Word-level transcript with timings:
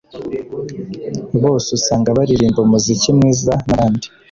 bose 1.43 1.67
usanga 1.77 2.15
baririmba 2.17 2.59
umuziki 2.61 3.09
mwiza 3.17 3.53
n’abandi 3.67 4.07